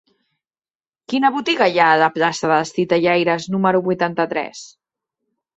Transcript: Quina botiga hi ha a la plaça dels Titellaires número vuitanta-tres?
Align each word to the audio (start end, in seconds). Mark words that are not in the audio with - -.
Quina 1.13 1.31
botiga 1.35 1.67
hi 1.75 1.77
ha 1.83 1.89
a 1.89 1.99
la 2.03 2.09
plaça 2.17 2.51
dels 2.53 2.73
Titellaires 2.79 3.49
número 3.57 3.83
vuitanta-tres? 3.91 4.65